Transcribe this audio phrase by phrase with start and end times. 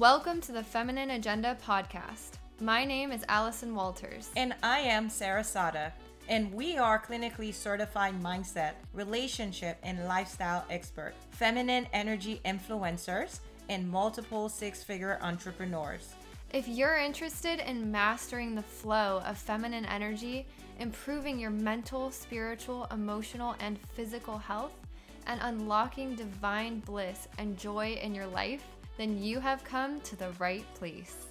[0.00, 2.38] Welcome to the Feminine Agenda podcast.
[2.58, 4.30] My name is Allison Walters.
[4.34, 5.92] And I am Sarah Sada.
[6.26, 14.48] And we are clinically certified mindset, relationship, and lifestyle expert, feminine energy influencers, and multiple
[14.48, 16.14] six figure entrepreneurs.
[16.50, 20.46] If you're interested in mastering the flow of feminine energy,
[20.78, 24.72] improving your mental, spiritual, emotional, and physical health,
[25.26, 28.62] and unlocking divine bliss and joy in your life,
[29.00, 31.28] then you have come to the right place.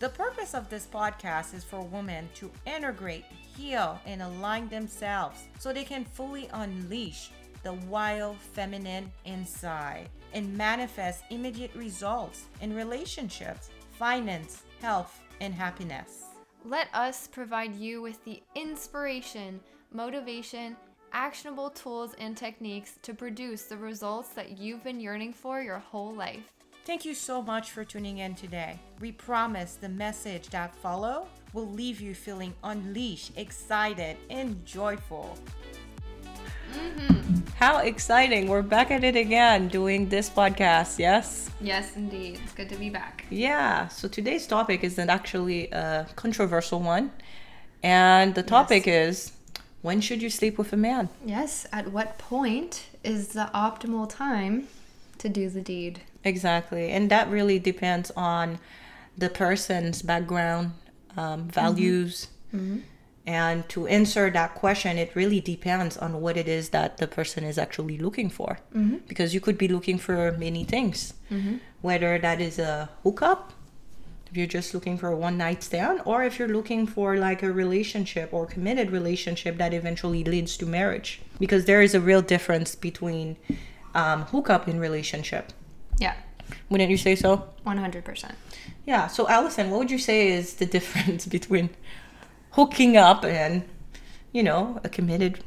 [0.00, 3.26] The purpose of this podcast is for women to integrate,
[3.56, 7.30] heal, and align themselves so they can fully unleash
[7.62, 16.24] the wild feminine inside and manifest immediate results in relationships, finance, health, and happiness.
[16.64, 19.60] Let us provide you with the inspiration,
[19.92, 20.76] motivation,
[21.12, 26.12] actionable tools, and techniques to produce the results that you've been yearning for your whole
[26.12, 26.52] life.
[26.84, 28.76] Thank you so much for tuning in today.
[29.00, 35.38] We promise the message that follow will leave you feeling unleashed, excited, and joyful.
[36.72, 37.46] Mm-hmm.
[37.54, 38.48] How exciting!
[38.48, 41.50] We're back at it again doing this podcast, yes?
[41.60, 42.40] Yes, indeed.
[42.42, 43.26] It's good to be back.
[43.30, 47.12] Yeah, so today's topic is an actually a controversial one.
[47.84, 49.08] And the topic yes.
[49.08, 49.32] is
[49.82, 51.10] when should you sleep with a man?
[51.24, 54.66] Yes, at what point is the optimal time
[55.18, 56.00] to do the deed?
[56.24, 56.90] Exactly.
[56.90, 58.58] And that really depends on
[59.16, 60.72] the person's background,
[61.16, 62.28] um, values.
[62.54, 62.56] Mm-hmm.
[62.56, 62.78] Mm-hmm.
[63.24, 67.44] And to answer that question, it really depends on what it is that the person
[67.44, 68.58] is actually looking for.
[68.74, 68.96] Mm-hmm.
[69.06, 71.56] Because you could be looking for many things, mm-hmm.
[71.82, 73.52] whether that is a hookup,
[74.28, 77.42] if you're just looking for a one night stand, or if you're looking for like
[77.42, 81.20] a relationship or committed relationship that eventually leads to marriage.
[81.38, 83.36] Because there is a real difference between
[83.94, 85.52] um, hookup in relationship
[85.98, 86.14] yeah.
[86.68, 87.48] Wouldn't you say so?
[87.66, 88.32] 100%.
[88.86, 89.06] Yeah.
[89.06, 91.70] So, Allison, what would you say is the difference between
[92.52, 93.64] hooking up and,
[94.32, 95.42] you know, a committed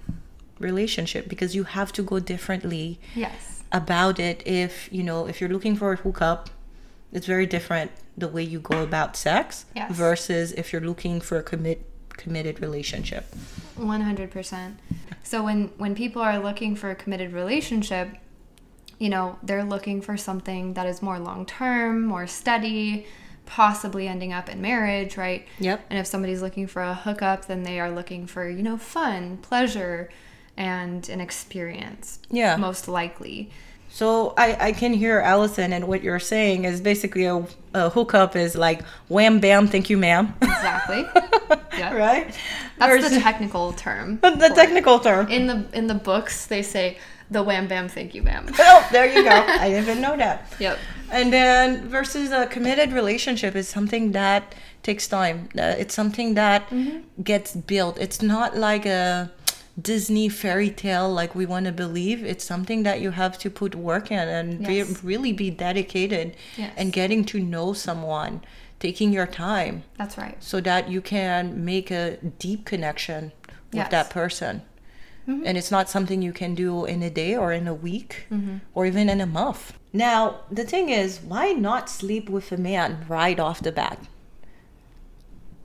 [0.60, 1.28] relationship?
[1.28, 3.00] Because you have to go differently.
[3.16, 3.64] Yes.
[3.72, 4.42] About it.
[4.46, 6.50] If, you know, if you're looking for a hookup,
[7.12, 9.92] it's very different the way you go about sex yes.
[9.92, 13.26] versus if you're looking for a commit committed relationship
[13.78, 14.76] 100%
[15.24, 18.10] so when when people are looking for a committed relationship
[19.00, 23.06] you know, they're looking for something that is more long term, more steady,
[23.46, 25.46] possibly ending up in marriage, right?
[25.60, 25.86] Yep.
[25.90, 29.38] And if somebody's looking for a hookup, then they are looking for, you know, fun,
[29.38, 30.10] pleasure,
[30.58, 32.20] and an experience.
[32.30, 32.56] Yeah.
[32.56, 33.52] Most likely.
[33.90, 38.36] So I, I can hear Allison and what you're saying is basically a, a hookup
[38.36, 40.34] is like wham bam thank you ma'am.
[40.42, 41.06] Exactly.
[41.78, 41.94] yeah.
[41.94, 42.26] Right.
[42.78, 44.20] That's There's, the technical term.
[44.22, 45.30] The technical term.
[45.30, 46.98] In the in the books they say
[47.30, 48.48] the wham bam thank you ma'am.
[48.60, 49.30] oh, there you go.
[49.30, 50.54] I didn't even know that.
[50.60, 50.78] Yep.
[51.12, 55.50] And then versus a committed relationship is something that takes time.
[55.58, 57.22] Uh, it's something that mm-hmm.
[57.22, 58.00] gets built.
[58.00, 59.32] It's not like a
[59.80, 62.24] Disney fairy tale like we want to believe.
[62.24, 65.02] It's something that you have to put work in and yes.
[65.02, 66.74] be, really be dedicated yes.
[66.78, 68.42] and getting to know someone,
[68.80, 69.84] taking your time.
[69.98, 70.42] That's right.
[70.42, 73.34] So that you can make a deep connection
[73.72, 73.92] with yes.
[73.92, 74.62] that person.
[75.28, 75.44] Mm-hmm.
[75.46, 78.58] And it's not something you can do in a day or in a week mm-hmm.
[78.74, 79.74] or even in a month.
[79.92, 84.00] Now, the thing is, why not sleep with a man right off the bat?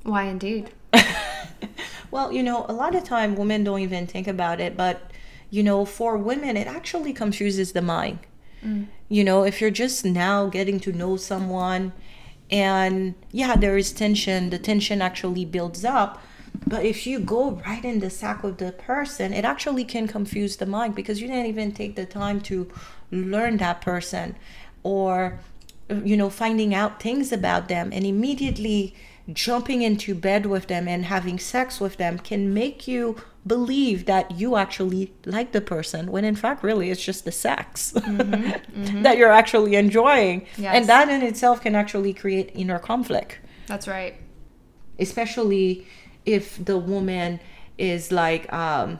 [0.02, 0.70] Why indeed?
[2.10, 5.10] well, you know, a lot of time women don't even think about it, but
[5.50, 8.20] you know, for women, it actually confuses the mind.
[8.64, 8.86] Mm.
[9.08, 11.92] You know, if you're just now getting to know someone,
[12.50, 16.22] and yeah, there is tension, the tension actually builds up
[16.70, 20.56] but if you go right in the sack with the person, it actually can confuse
[20.56, 22.70] the mind because you didn't even take the time to
[23.10, 24.36] learn that person
[24.84, 25.40] or,
[26.04, 28.94] you know, finding out things about them and immediately
[29.32, 34.30] jumping into bed with them and having sex with them can make you believe that
[34.30, 39.02] you actually like the person when in fact really it's just the sex mm-hmm, mm-hmm.
[39.02, 40.74] that you're actually enjoying yes.
[40.74, 44.16] and that in itself can actually create inner conflict that's right
[44.98, 45.86] especially
[46.24, 47.40] if the woman
[47.78, 48.98] is like um,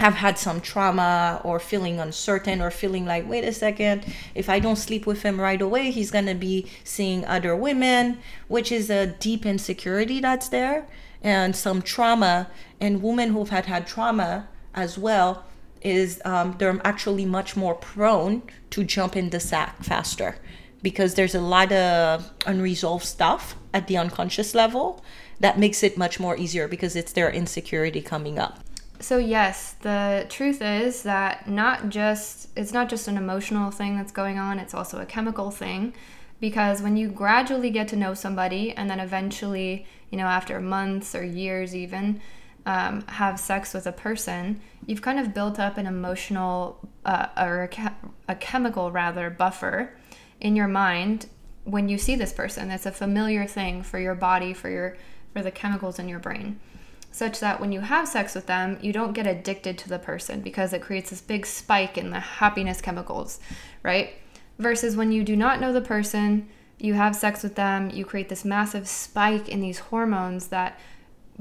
[0.00, 4.04] have had some trauma or feeling uncertain or feeling like wait a second
[4.36, 8.16] if i don't sleep with him right away he's going to be seeing other women
[8.46, 10.86] which is a deep insecurity that's there
[11.22, 12.48] and some trauma.
[12.80, 15.44] And women who've had had trauma as well
[15.82, 20.36] is um, they're actually much more prone to jump in the sack faster
[20.82, 25.04] because there's a lot of unresolved stuff at the unconscious level
[25.40, 28.60] that makes it much more easier because it's their insecurity coming up.
[29.00, 34.10] So yes, the truth is that not just it's not just an emotional thing that's
[34.12, 35.94] going on, it's also a chemical thing.
[36.40, 41.14] because when you gradually get to know somebody and then eventually, you know, after months
[41.14, 42.20] or years even,
[42.66, 47.68] um, have sex with a person, you've kind of built up an emotional uh, or
[47.72, 47.92] a,
[48.28, 49.96] a chemical rather buffer
[50.40, 51.26] in your mind
[51.64, 52.70] when you see this person.
[52.70, 54.96] It's a familiar thing for your body, for your
[55.38, 56.58] for the chemicals in your brain,
[57.12, 60.40] such that when you have sex with them, you don't get addicted to the person
[60.40, 63.38] because it creates this big spike in the happiness chemicals,
[63.84, 64.14] right?
[64.58, 66.48] Versus when you do not know the person,
[66.78, 70.78] you have sex with them, you create this massive spike in these hormones that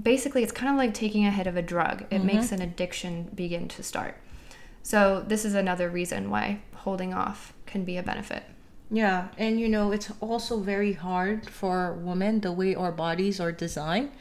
[0.01, 2.01] basically it's kind of like taking a hit of a drug.
[2.03, 2.27] It Mm-hmm.
[2.27, 4.15] makes an addiction begin to start.
[4.83, 8.43] So, this is another reason why holding off can be a benefit.
[8.89, 13.51] Yeah, and you know, it's also very hard for women, the way our bodies are
[13.51, 14.11] designed,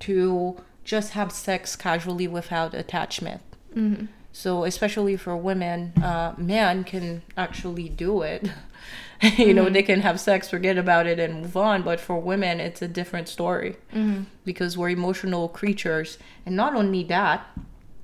[0.00, 3.42] to just have sex casually without attachment.
[3.74, 4.06] Mm-hmm.
[4.32, 8.50] So, especially for women, uh, men can actually do it.
[9.36, 11.82] you know, they can have sex, forget about it, and move on.
[11.82, 14.24] But for women, it's a different story Mm-hmm.
[14.44, 16.18] because we're emotional creatures.
[16.44, 17.46] And not only that,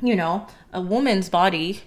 [0.02, 1.82] you know, a woman's body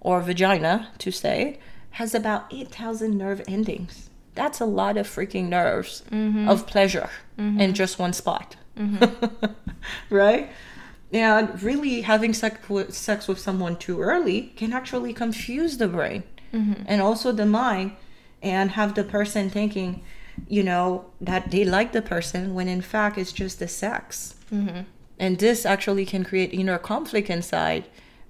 [0.00, 1.58] or vagina, to say,
[1.96, 4.10] has about 8,000 nerve endings.
[4.34, 6.46] That's a lot of freaking nerves mm-hmm.
[6.46, 7.08] of pleasure
[7.38, 7.58] mm-hmm.
[7.58, 8.54] in just one spot.
[8.76, 9.46] Mm-hmm.
[10.14, 10.50] right?
[11.10, 16.24] And really, having sex with, sex with someone too early can actually confuse the brain
[16.86, 17.92] and also the mind
[18.42, 20.02] and have the person thinking,
[20.48, 24.34] you know, that they like the person when in fact it's just the sex.
[25.18, 27.84] And this actually can create inner conflict inside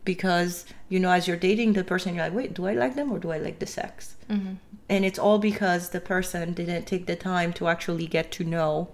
[0.06, 3.12] because, you know, as you're dating the person, you're like, wait, do I like them
[3.12, 4.16] or do I like the sex?
[4.30, 4.54] Mm-hmm.
[4.88, 8.88] And it's all because the person didn't take the time to actually get to know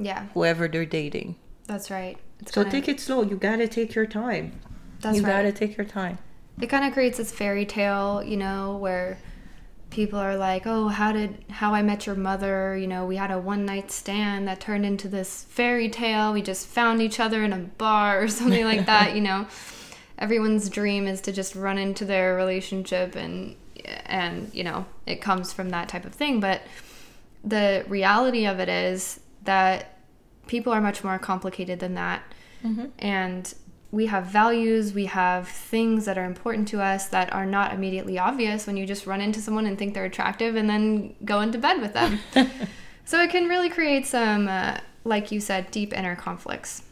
[0.00, 1.36] Yeah, whoever they're dating.
[1.66, 2.16] that's right.
[2.40, 3.22] It's So kinda- take it slow.
[3.22, 4.52] You gotta take your time.
[5.00, 5.16] That's right.
[5.20, 5.32] you right.
[5.36, 6.18] gotta take your time.
[6.60, 9.18] it kind of creates this fairy tale, you know, where
[9.90, 13.30] people are like, "Oh, how did how I met your mother, you know, we had
[13.30, 16.32] a one night stand that turned into this fairy tale.
[16.32, 19.46] We just found each other in a bar or something like that, you know."
[20.18, 23.56] Everyone's dream is to just run into their relationship and
[24.06, 26.62] and, you know, it comes from that type of thing, but
[27.44, 29.98] the reality of it is that
[30.46, 32.22] people are much more complicated than that.
[32.98, 33.54] And
[33.92, 38.18] we have values, we have things that are important to us that are not immediately
[38.18, 41.58] obvious when you just run into someone and think they're attractive and then go into
[41.58, 42.18] bed with them.
[43.04, 46.82] so it can really create some, uh, like you said, deep inner conflicts.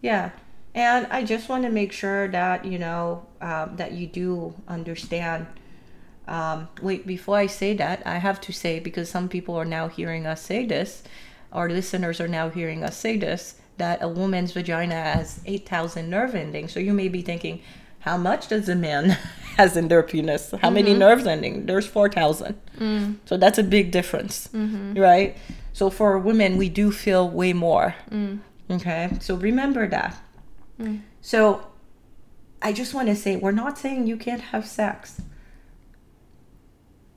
[0.00, 0.30] Yeah.
[0.74, 5.46] And I just want to make sure that, you know, um, that you do understand.
[6.26, 9.88] Um, wait, before I say that, I have to say, because some people are now
[9.88, 11.02] hearing us say this,
[11.52, 16.34] our listeners are now hearing us say this, that a woman's vagina has 8,000 nerve
[16.34, 16.72] endings.
[16.72, 17.60] So you may be thinking,
[18.00, 19.10] how much does a man
[19.56, 20.52] has in their penis?
[20.60, 21.66] How many nerves ending?
[21.66, 22.58] There's 4,000.
[23.26, 25.36] So that's a big difference, right?
[25.72, 27.94] So for women, we do feel way more.
[28.70, 30.16] Okay, so remember that.
[30.80, 31.00] Mm.
[31.20, 31.66] So
[32.62, 35.20] I just want to say, we're not saying you can't have sex.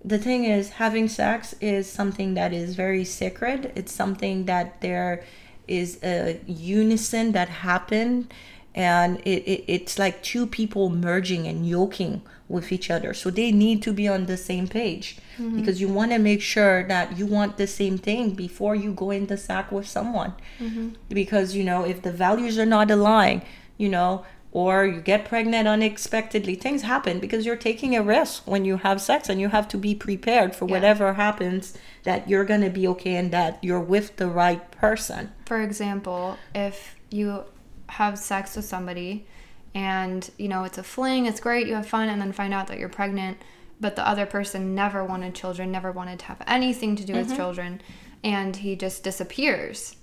[0.03, 3.71] The thing is, having sex is something that is very sacred.
[3.75, 5.23] It's something that there
[5.67, 8.29] is a unison that happen,
[8.77, 13.13] and it, it it's like two people merging and yoking with each other.
[13.13, 15.57] So they need to be on the same page mm-hmm.
[15.57, 19.09] because you want to make sure that you want the same thing before you go
[19.11, 20.33] in the sack with someone.
[20.59, 20.89] Mm-hmm.
[21.09, 23.41] Because you know, if the values are not aligned,
[23.77, 28.63] you know, or you get pregnant unexpectedly, things happen because you're taking a risk when
[28.63, 30.75] you have sex and you have to be prepared for Yeah.
[30.75, 35.31] whatever happens that you're going to be okay and that you're with the right person.
[35.45, 37.43] For example, if you
[37.89, 39.25] have sex with somebody
[39.73, 42.67] and you know it's a fling, it's great, you have fun, and then find out
[42.67, 43.37] that you're pregnant,
[43.79, 47.27] but the other person never wanted children, never wanted to have anything to do with
[47.27, 47.35] mm-hmm.
[47.35, 47.81] children,
[48.23, 49.95] and he just disappears.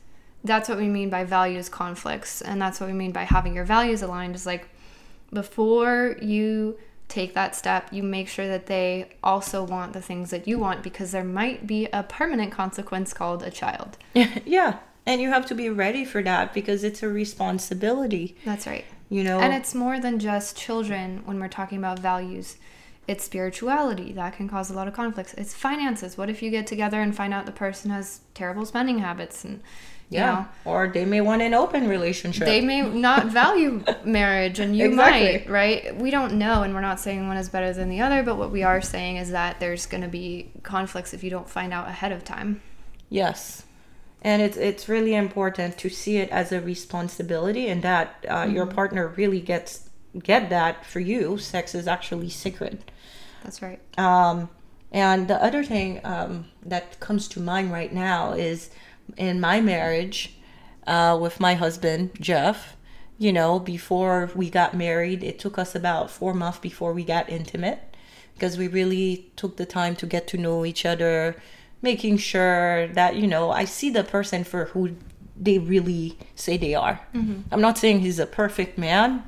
[0.44, 3.64] That's what we mean by values conflicts, and that's what we mean by having your
[3.64, 4.34] values aligned.
[4.36, 4.68] Is like
[5.32, 10.46] before you take that step, you make sure that they also want the things that
[10.46, 13.98] you want because there might be a permanent consequence called a child.
[14.14, 14.78] yeah.
[15.06, 18.84] And you have to be ready for that because it's a responsibility, That's right.
[19.11, 19.38] you know.
[19.40, 22.56] And it's more than just children when we're talking about values.
[23.06, 25.34] It's spirituality that can cause a lot of conflicts.
[25.34, 26.16] It's finances.
[26.16, 29.61] What if you get together and find out the person has terrible spending habits and
[30.08, 30.32] you yeah.
[30.32, 32.46] know Or they may want an open relationship.
[32.46, 35.32] they may not value marriage and you Exactly.
[35.32, 35.96] might, right?
[35.96, 38.50] We don't know and we're not saying one is better than the other, but what
[38.50, 41.88] we are saying is that there's going to be conflicts if you don't find out
[41.88, 42.62] ahead of time.
[43.11, 43.64] Yes.
[44.24, 48.66] And it's it's really important to see it as a responsibility and that uh, your
[48.66, 49.90] partner really gets
[50.22, 51.38] get that for you.
[51.38, 52.78] Sex is actually sacred.
[53.42, 53.80] That's right.
[53.98, 54.48] Um,
[54.94, 58.70] And the other thing um, that comes to mind right now is
[59.16, 60.36] in my marriage
[60.86, 62.76] uh, with my husband, Jeff,
[63.18, 67.28] you know, before we got married, it took us about four months before we got
[67.28, 67.80] intimate
[68.34, 71.36] because we really took the time to get to know each other,
[71.84, 74.96] making sure that, you know, I see the person for who
[75.40, 77.00] they really say they are.
[77.14, 77.42] Mm-hmm.
[77.52, 79.22] I'm not saying he's a perfect man,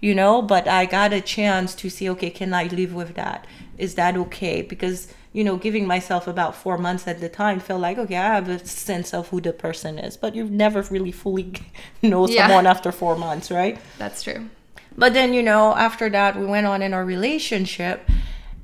[0.00, 3.46] you know, but I got a chance to see, okay, can I live with that?
[3.76, 4.62] Is that okay?
[4.62, 8.34] Because, you know, giving myself about four months at the time felt like, okay, I
[8.34, 11.52] have a sense of who the person is, but you never really fully
[12.02, 12.46] know Yeah.
[12.46, 13.78] someone after four months, right?
[13.98, 14.48] That's true.
[14.96, 18.08] But then, you know, after that, we went on in our relationship.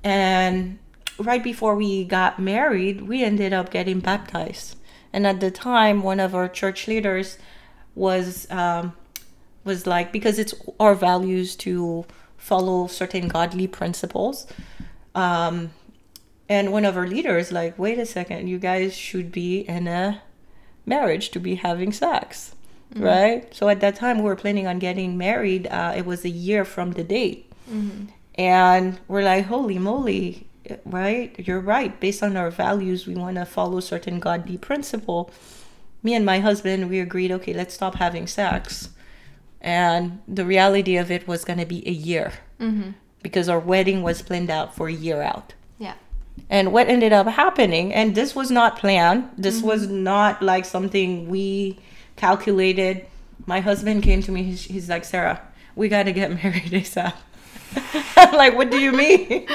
[0.02, 0.78] And
[1.18, 4.76] right before we got married, we ended up getting baptized.
[5.12, 7.38] And at the time, one of our church leaders
[7.94, 8.94] was um,
[9.64, 12.04] was like because it's our values to
[12.36, 14.46] follow certain godly principles.
[15.14, 15.70] Um,
[16.48, 20.22] and one of our leaders like, wait a second, you guys should be in a
[20.84, 22.54] marriage to be having sex
[22.96, 23.54] right?
[23.54, 25.66] So at that time, we were planning on getting married.
[25.66, 27.50] Uh, it was a year from the date.
[28.36, 30.46] And we're like, holy moly,
[30.84, 31.34] right?
[31.38, 31.98] You're right.
[32.00, 35.30] Based on our values, we want to follow certain godly principle.
[36.02, 38.90] Me and my husband, we agreed, okay, let's stop having sex.
[39.60, 42.90] And the reality of it was going to be a year mm-hmm.
[43.22, 45.54] because our wedding was planned out for a year out.
[45.78, 45.94] Yeah.
[46.50, 49.68] And what ended up happening, and this was not planned, this mm-hmm.
[49.68, 51.78] was not like something we
[52.16, 53.06] calculated.
[53.46, 55.40] My husband came to me, he's, he's like, Sarah,
[55.74, 57.14] we got to get married ASAP.
[58.16, 59.46] I'm like, what do you mean?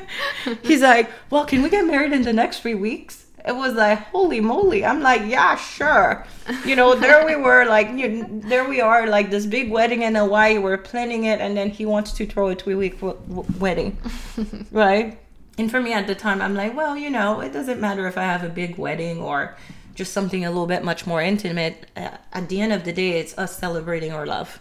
[0.62, 3.26] he's like, well, can we get married in the next three weeks?
[3.46, 4.84] It was like, holy moly.
[4.84, 6.26] I'm like, yeah, sure.
[6.64, 10.16] You know, there we were, like, you, there we are, like this big wedding in
[10.16, 10.58] Hawaii.
[10.58, 13.96] We're planning it, and then he wants to throw a three week w- w- wedding,
[14.72, 15.18] right?
[15.58, 18.18] And for me at the time, I'm like, well, you know, it doesn't matter if
[18.18, 19.56] I have a big wedding or
[19.94, 21.86] just something a little bit much more intimate.
[21.96, 24.58] Uh, At the end of the day, it's us celebrating our love,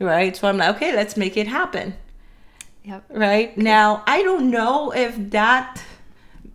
[0.00, 0.34] right?
[0.34, 1.94] So I'm like, okay, let's make it happen,
[2.84, 3.04] Yep.
[3.10, 3.56] right?
[3.56, 5.82] Now, I don't know if that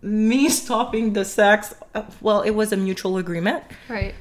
[0.02, 4.14] me stopping the sex, uh, well, it was a mutual agreement, Right.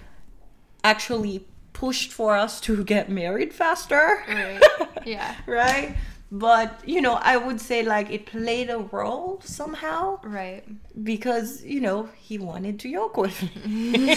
[0.84, 4.62] actually pushed for us to get married faster Right.
[5.06, 5.36] yeah.
[5.46, 5.96] right?
[6.32, 10.64] But you know, I would say like it played a role somehow Right.
[11.04, 14.16] because you know he wanted to yoke with me.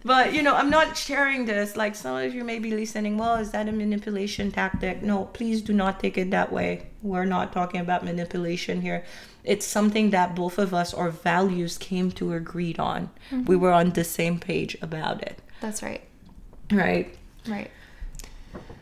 [0.05, 1.77] but you know, I'm not sharing this.
[1.77, 3.19] Like some of you may be listening.
[3.19, 5.03] Well, is that a manipulation tactic?
[5.03, 6.87] No, please do not take it that way.
[7.03, 9.05] We're not talking about manipulation here.
[9.45, 13.11] It's something that both of us, our values, came to agreed on.
[13.47, 16.03] We were on the same page about it, That's right.
[16.71, 17.17] right?
[17.47, 17.71] Right.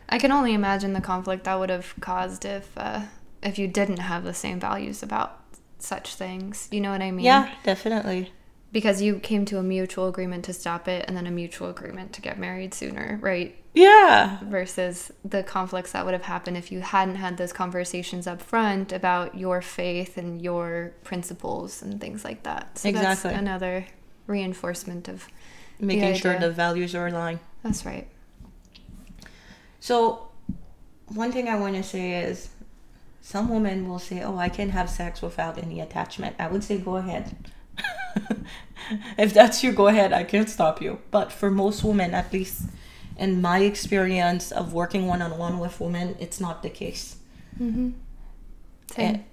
[0.09, 3.01] I can only imagine the conflict that would have caused if uh,
[3.41, 5.41] if you didn't have the same values about
[5.79, 6.67] such things.
[6.71, 7.25] You know what I mean?
[7.25, 8.31] Yeah, definitely.
[8.71, 12.11] Because you came to a mutual agreement to stop it and then a mutual agreement
[12.13, 13.55] to get married sooner, right?
[13.73, 18.41] Yeah, Versus the conflicts that would have happened if you hadn't had those conversations up
[18.41, 22.77] front about your faith and your principles and things like that.
[22.77, 23.29] So Exactly.
[23.29, 23.85] that's another
[24.25, 25.27] reinforcement of
[25.79, 26.47] making sure idea.
[26.49, 27.39] the values are aligned.
[27.63, 28.07] that's right.
[29.79, 30.29] So,
[31.07, 32.49] one thing I want to say is
[33.21, 36.35] some women will say, Oh, I can have sex without any attachment.
[36.39, 37.35] I would say, Go ahead.
[39.17, 40.13] if that's you, go ahead.
[40.13, 40.99] I can't stop you.
[41.11, 42.63] But for most women, at least
[43.17, 47.17] in my experience of working one on one with women, it's not the case.
[47.59, 47.91] Mm-hmm.
[48.91, 49.23] Same.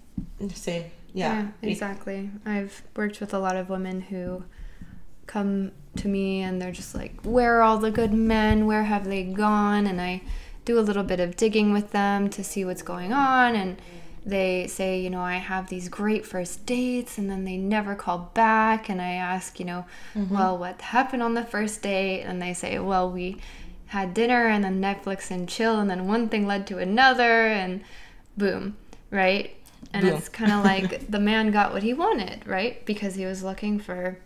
[0.41, 0.85] Eh, Same.
[1.13, 1.49] Yeah.
[1.63, 2.31] It- exactly.
[2.47, 4.45] I've worked with a lot of women who
[5.27, 8.67] come to me and they're just like, Where are all the good men?
[8.67, 9.87] Where have they gone?
[9.87, 10.23] And I
[10.65, 13.55] do a little bit of digging with them to see what's going on.
[13.55, 13.81] And
[14.27, 18.31] they say, You know, I have these great first dates and then they never call
[18.35, 18.89] back.
[18.89, 20.35] And I ask, You know, mm-hmm.
[20.35, 22.23] well, what happened on the first date?
[22.23, 23.37] And they say, Well, we
[23.87, 25.79] had dinner and then Netflix and chill.
[25.79, 27.47] And then one thing led to another.
[27.47, 27.83] And
[28.37, 28.77] boom,
[29.11, 29.55] right?
[29.93, 30.17] And Boom.
[30.17, 32.85] it's kind of like the man got what he wanted, right?
[32.87, 34.19] Because he was looking for,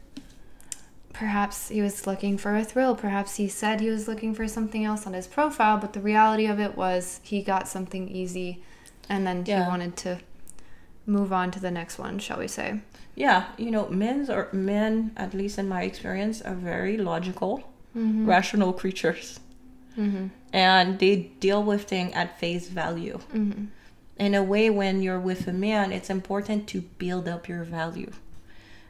[1.13, 2.95] perhaps he was looking for a thrill.
[2.95, 6.47] Perhaps he said he was looking for something else on his profile, but the reality
[6.47, 8.63] of it was he got something easy
[9.09, 9.65] and then Yeah.
[9.65, 10.19] he wanted to
[11.07, 12.81] move on to the next one, shall we say.
[13.15, 17.63] yeah, you know, men's or men, at least in my experience, are very logical,
[17.95, 19.41] rational creatures.
[19.99, 20.27] Mm-hmm.
[20.53, 23.19] And they deal with things at face value.
[23.35, 23.65] Mm-hmm.
[24.27, 28.11] in a way when you're with a man it's important to build up your value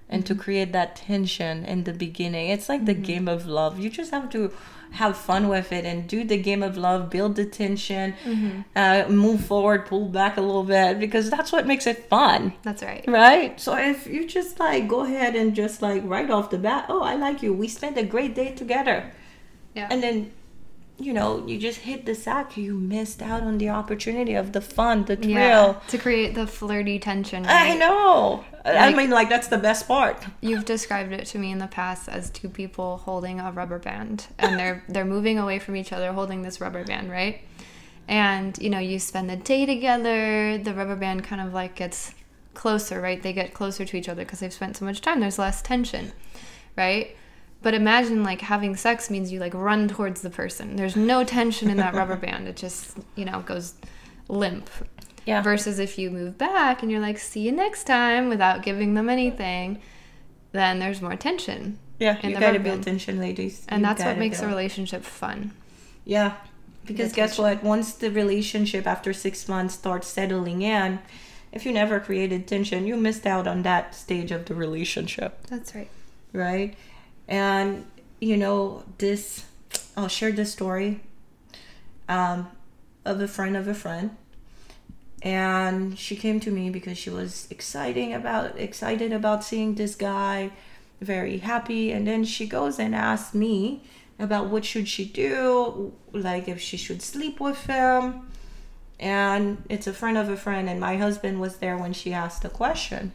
[0.09, 0.43] and to mm-hmm.
[0.43, 2.50] create that tension in the beginning.
[2.50, 3.03] It's like the mm-hmm.
[3.03, 3.79] game of love.
[3.79, 4.53] You just have to
[4.93, 8.61] have fun with it and do the game of love, build the tension, mm-hmm.
[8.75, 12.55] uh, move forward, pull back a little bit because that's what makes it fun.
[12.62, 13.05] That's right.
[13.07, 13.61] Right?
[13.61, 17.03] So if you just like go ahead and just like right off the bat, oh,
[17.03, 17.53] I like you.
[17.53, 19.12] We spent a great day together.
[19.75, 19.88] Yeah.
[19.91, 20.33] And then,
[20.99, 22.57] you know, you just hit the sack.
[22.57, 25.31] You missed out on the opportunity of the fun, the thrill.
[25.33, 25.81] yeah.
[25.88, 27.45] To create the flirty tension.
[27.47, 28.43] I right?
[28.73, 28.79] Know.
[28.79, 30.25] I Like- mean, like, that's the best part.
[30.41, 34.27] You've described it to me in the past as two people holding a rubber band
[34.39, 37.41] and they're they're moving away from each other holding this rubber band, right?
[38.07, 42.15] And you know, you spend the day together, the rubber band kind of like gets
[42.55, 43.23] closer, right?
[43.23, 45.21] They get closer to each other because they've spent so much time.
[45.21, 46.13] There's less tension,
[46.77, 47.15] right?
[47.61, 50.77] But imagine like having sex means you like run towards the person.
[50.77, 52.49] There's no tension in that rubber band.
[52.49, 53.75] It just, you know, goes
[54.29, 54.71] limp.
[55.28, 55.42] Yeah.
[55.42, 59.11] Versus if you move back and you're like, see you next time without giving them
[59.11, 59.78] anything,
[60.52, 61.78] then there's more tension.
[61.99, 63.66] Yeah, you gotta build tension, ladies.
[63.68, 65.52] And You that's what makes a relationship fun.
[66.06, 66.37] Yeah,
[66.87, 67.62] because guess what?
[67.62, 70.99] Once the relationship after six months starts settling in,
[71.52, 75.75] if you never created tension, you missed out on that stage of the relationship, That's
[75.75, 75.90] right.
[76.32, 76.75] right?
[77.26, 77.85] And
[78.20, 79.44] you know, this,
[79.94, 81.00] I'll share this story
[82.08, 82.49] um,
[83.04, 84.16] of a friend of a friend.
[85.23, 90.53] And she came to me because she was exciting about excited about seeing this guy,
[91.01, 91.91] very happy.
[91.91, 93.83] And then she goes and asks me
[94.19, 98.29] about what should she do, like if she should sleep with him.
[99.01, 102.43] And it's a friend of a friend, and my husband was there when she asked
[102.43, 103.13] the question.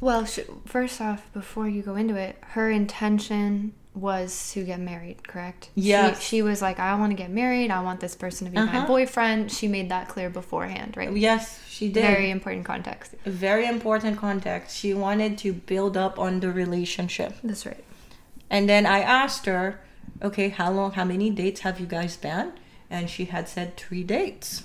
[0.00, 0.26] Well,
[0.64, 5.68] first off, before you go into it, her intention was to get married, correct?
[5.74, 6.14] Yeah.
[6.14, 7.70] She, she was like, I want to get married.
[7.70, 8.86] I want this person to be my Uh-huh.
[8.86, 9.52] boyfriend.
[9.52, 11.14] She made that clear beforehand, right?
[11.14, 12.00] Yes, she did.
[12.02, 13.14] Very important context.
[13.26, 14.76] very important context.
[14.76, 17.34] She wanted to build up on the relationship.
[17.44, 17.84] That's right.
[18.48, 19.80] And then I asked her,
[20.22, 22.52] okay, how long, how many dates have you guys been?
[22.88, 24.64] And she had said three dates.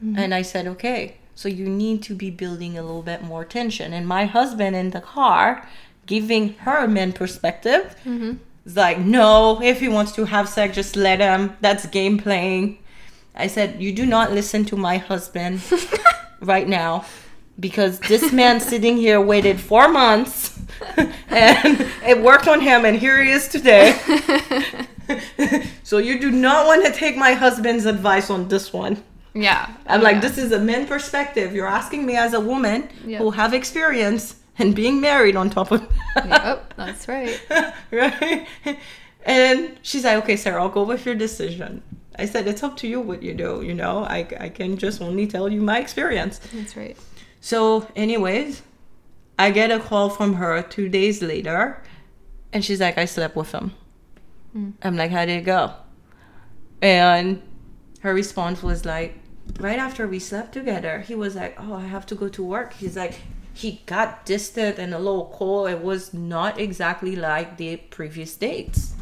[0.00, 3.92] And I said, okay, so you need to be building a little bit more tension.
[3.92, 5.68] And my husband in the car,
[6.08, 8.32] giving her a man perspective, mm-hmm.
[8.66, 11.56] It's like, no, if he wants to have sex, just let him.
[11.62, 12.76] That's game playing.
[13.34, 15.62] I said, you do not listen to my husband
[16.42, 17.06] right now
[17.58, 20.60] because this man sitting here waited four months
[20.96, 23.96] and it worked on him and here he is today
[25.82, 29.02] so you do not want to take my husband's advice on this one
[29.34, 29.66] Yeah.
[29.86, 33.18] i'm Oh, like this is a men perspective you're asking me as a woman Yeah.
[33.18, 37.40] who have experience and being married on top of Yep, that's right.
[37.90, 38.46] right
[39.24, 41.82] and she's like okay sarah i'll go with your decision
[42.18, 45.00] i said it's up to you what you do you know i, I can just
[45.02, 46.96] only tell you my experience That's right.
[47.40, 48.62] so, anyways,
[49.38, 51.80] I get a call from her two days later,
[52.52, 53.72] and she's like, I slept with him.
[54.52, 54.70] Hmm.
[54.82, 55.72] I'm like, how did it go?
[56.82, 57.40] And
[58.00, 59.14] her response was like,
[59.60, 62.72] right after we slept together, he was like, oh, I have to go to work.
[62.74, 63.20] He's like,
[63.58, 65.68] he got distant and a little cold.
[65.68, 68.94] It was not exactly like the previous dates.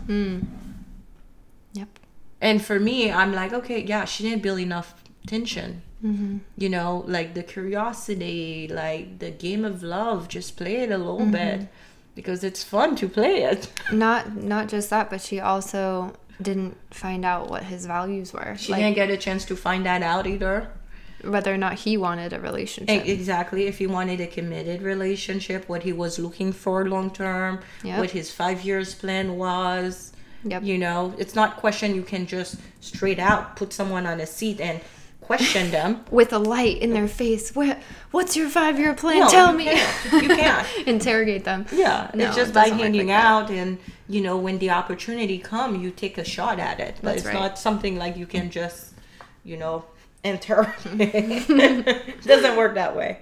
[1.74, 1.98] Yep.
[2.40, 4.94] And for me, I'm like, okay, yeah, she didn't build enough
[5.26, 5.82] tension.
[6.02, 6.38] Mm-hmm.
[6.56, 11.26] You know, like the curiosity, like the game of love, just play it a little
[11.26, 11.68] bit
[12.14, 13.70] because it's fun to play it.
[13.92, 18.56] Not not just that, but she also didn't find out what his values were.
[18.56, 20.70] She like didn't get a chance to find that out either.
[21.28, 23.06] Whether or not he wanted a relationship.
[23.06, 23.66] Exactly.
[23.66, 27.98] If he wanted a committed relationship, what he was looking for long term, Yep.
[27.98, 30.12] what his five years plan was.
[30.44, 30.62] Yep.
[30.62, 34.60] You know, it's not question you can just straight out put someone on a seat
[34.60, 34.80] and
[35.20, 36.04] question them.
[36.12, 37.52] With a light in their face.
[37.54, 37.78] What
[38.12, 39.20] what's your five year plan?
[39.20, 39.64] No, Tell you me.
[39.64, 40.22] can't.
[40.22, 40.66] You can't.
[40.86, 41.66] Interrogate them.
[41.72, 43.24] Yeah, No, it's just it by hanging like that.
[43.24, 46.94] out, and you know, when the opportunity come, you take a shot at it.
[47.02, 47.34] But That's it's right.
[47.34, 48.92] not something like you can just,
[49.44, 49.84] you know,
[50.26, 51.46] interrogate.
[52.24, 53.18] doesn't work that way.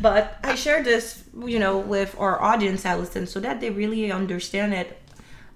[0.00, 4.74] But I share this, you know, with our audience, Allison, so that they really understand
[4.74, 5.00] it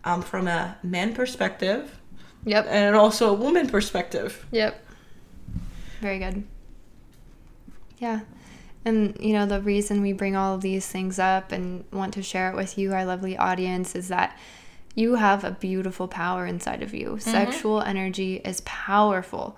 [0.05, 1.99] um, from a man perspective
[2.45, 2.67] Yep.
[2.69, 4.47] and also a woman perspective.
[4.53, 4.85] Yep.
[6.01, 6.45] Very good.
[7.99, 8.21] Yeah.
[8.85, 12.23] And, you know, the reason we bring all of these things up and want to
[12.23, 14.39] share it with you, our lovely audience, is that
[14.95, 17.19] you have a beautiful power inside of you.
[17.19, 19.57] Sexual energy is powerful.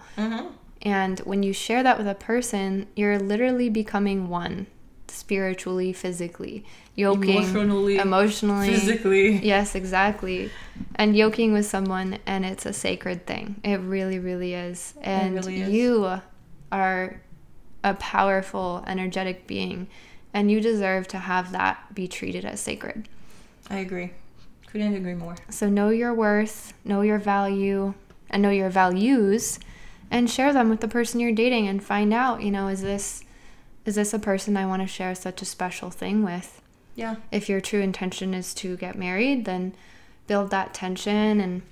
[0.82, 4.66] And when you share that with a person, you're literally becoming one
[5.08, 6.64] spiritually, physically,
[6.94, 9.36] yoking, Emotionally, emotionally, Physically.
[9.38, 10.50] Yes, exactly.
[10.94, 13.60] And yoking with someone, and it's a sacred thing.
[13.64, 14.94] It really, really is.
[15.02, 15.68] And really is.
[15.70, 16.20] you
[16.70, 17.20] are
[17.82, 19.88] a powerful, energetic being
[20.32, 23.08] and you deserve to have that be treated as sacred.
[23.70, 24.10] I agree.
[24.66, 25.36] Couldn't agree more.
[25.48, 27.94] So know your worth, know your value,
[28.30, 29.58] and know your values
[30.10, 33.24] and share them with the person you're dating and find out, you know, is this
[33.84, 36.60] is this a person I want to share such a special thing with?
[36.94, 37.16] Yeah.
[37.32, 39.74] If your true intention is to get married, then
[40.26, 41.62] build that tension and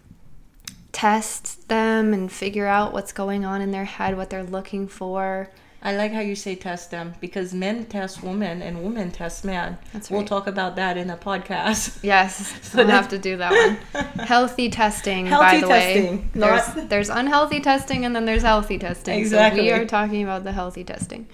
[0.97, 5.51] test them and figure out what's going on in their head, what they're looking for.
[5.83, 9.77] I like how you say test them because men test women and women test men.
[9.93, 11.99] That's We'll talk about that in a podcast.
[12.03, 14.05] Yes, So we'll have to do that one.
[14.27, 16.25] Healthy testing, by the testing, way.
[16.33, 19.17] There's, not- there's unhealthy testing and then there's healthy testing.
[19.17, 19.63] So Exactly.
[19.65, 21.29] we are talking about the healthy testing.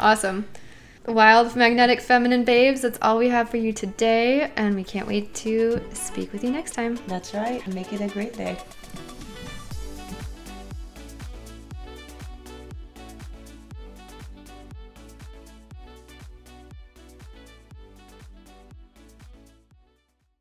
[0.00, 0.46] Awesome.
[1.08, 5.34] Wild magnetic feminine babes, that's all we have for you today, and we can't wait
[5.36, 6.98] to speak with you next time.
[7.06, 7.66] That's right.
[7.68, 8.58] Make it a great day.